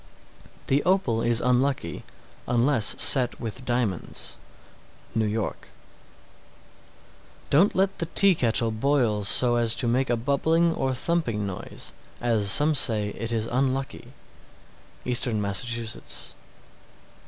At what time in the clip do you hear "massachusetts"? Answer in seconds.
15.35-16.33